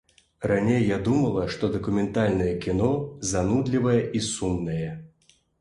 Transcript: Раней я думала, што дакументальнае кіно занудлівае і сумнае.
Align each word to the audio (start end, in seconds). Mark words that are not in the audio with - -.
Раней 0.51 0.79
я 0.91 0.97
думала, 1.07 1.43
што 1.57 1.69
дакументальнае 1.75 2.49
кіно 2.65 2.89
занудлівае 3.33 3.99
і 4.21 4.27
сумнае. 4.33 4.91